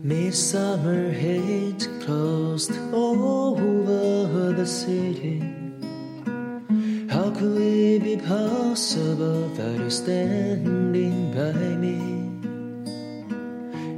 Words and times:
Midsummer 0.00 1.10
heat 1.10 1.88
closed 2.00 2.70
over 2.92 4.52
the 4.52 4.64
city. 4.64 5.40
How 7.10 7.30
could 7.32 7.60
it 7.60 8.04
be 8.04 8.16
possible 8.16 9.48
that 9.48 9.76
you're 9.76 9.90
standing 9.90 11.32
by 11.34 11.52
me? 11.52 11.98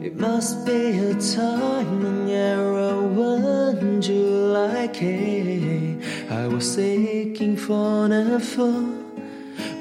It 0.02 0.16
must 0.16 0.64
be 0.64 0.98
a 0.98 1.12
time 1.20 2.06
and 2.06 2.30
era 2.30 2.98
when 2.98 4.00
July 4.00 4.88
came. 4.88 6.02
I 6.30 6.46
was 6.46 6.76
seeking 6.76 7.58
for 7.58 8.08
never 8.08 8.72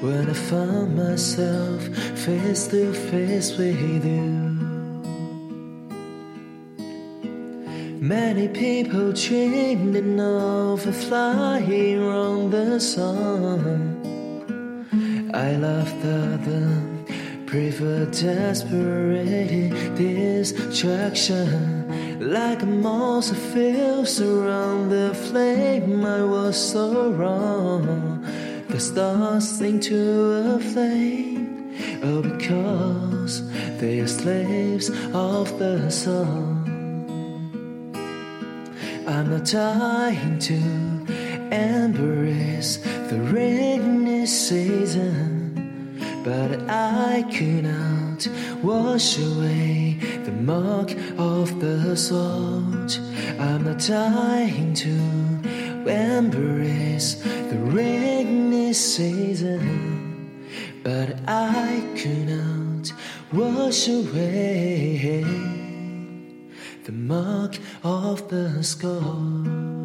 when 0.02 0.28
I 0.28 0.34
found 0.34 0.96
myself 0.96 1.82
face 2.26 2.66
to 2.68 2.92
face 2.92 3.56
with 3.56 4.04
you. 4.04 4.59
Many 8.00 8.48
people 8.48 9.12
dreaming 9.12 10.18
of 10.18 10.80
flying 11.04 11.98
around 11.98 12.50
the 12.50 12.80
sun. 12.80 14.00
I 15.34 15.56
laughed 15.56 16.02
at 16.02 16.42
them, 16.46 17.04
prefer 17.44 18.06
desperate 18.06 19.70
distraction. 19.96 21.50
Like 22.20 22.62
a 22.62 22.66
mouse 22.66 23.32
feels 23.52 24.18
around 24.18 24.88
the 24.88 25.12
flame, 25.12 26.02
I 26.02 26.24
was 26.24 26.56
so 26.56 27.10
wrong. 27.10 28.24
The 28.70 28.80
stars 28.80 29.46
sing 29.46 29.78
to 29.80 30.54
a 30.54 30.58
flame, 30.58 31.76
oh, 32.02 32.22
because 32.22 33.42
they 33.78 34.00
are 34.00 34.08
slaves 34.08 34.88
of 35.12 35.58
the 35.58 35.90
sun. 35.90 36.79
I'm 39.10 39.28
not 39.28 39.44
dying 39.44 40.38
to 40.38 40.54
embrace 41.52 42.76
the 42.76 43.18
rainy 43.32 44.24
season, 44.24 46.00
but 46.24 46.60
I 46.70 47.24
cannot 47.28 48.28
wash 48.62 49.18
away 49.18 49.98
the 50.24 50.30
mark 50.30 50.92
of 51.18 51.58
the 51.58 51.96
salt. 51.96 53.00
I'm 53.40 53.64
not 53.64 53.80
dying 53.80 54.74
to 54.74 54.96
embrace 55.90 57.16
the 57.16 57.58
rainy 57.58 58.72
season, 58.72 60.40
but 60.84 61.18
I 61.26 61.82
cannot 61.96 62.92
wash 63.32 63.88
away 63.88 65.69
the 66.84 66.92
mark 66.92 67.58
of 67.82 68.28
the 68.28 68.62
scar. 68.62 69.79